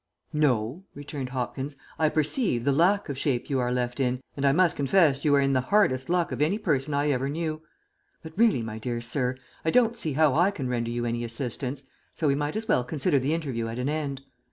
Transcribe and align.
"No," 0.33 0.83
returned 0.95 1.29
Hopkins, 1.29 1.75
"I 1.99 2.09
perceive 2.09 2.63
the 2.63 2.71
lack 2.71 3.07
of 3.07 3.19
shape 3.19 3.51
you 3.51 3.59
are 3.59 3.71
left 3.71 3.99
in, 3.99 4.19
and 4.35 4.47
I 4.47 4.51
must 4.51 4.75
confess 4.75 5.23
you 5.23 5.35
are 5.35 5.39
in 5.39 5.53
the 5.53 5.61
hardest 5.61 6.09
luck 6.09 6.31
of 6.31 6.41
any 6.41 6.57
person 6.57 6.95
I 6.95 7.11
ever 7.11 7.29
knew; 7.29 7.61
but 8.23 8.33
really, 8.35 8.63
my 8.63 8.79
dear 8.79 8.99
sir, 8.99 9.35
I 9.63 9.69
don't 9.69 9.95
see 9.95 10.13
how 10.13 10.33
I 10.33 10.49
can 10.49 10.67
render 10.67 10.89
you 10.89 11.05
any 11.05 11.23
assistance, 11.23 11.83
so 12.15 12.27
we 12.27 12.33
might 12.33 12.55
as 12.55 12.67
well 12.67 12.83
consider 12.83 13.19
the 13.19 13.35
interview 13.35 13.67
at 13.67 13.77
an 13.77 13.89
end. 13.89 14.21